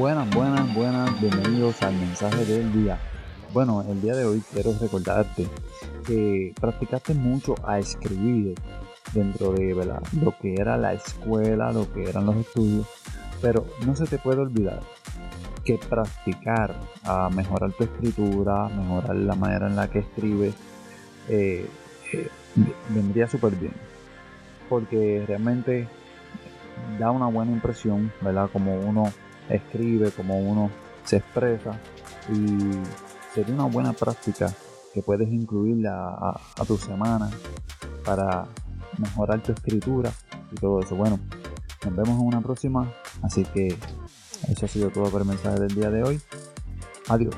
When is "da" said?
26.98-27.10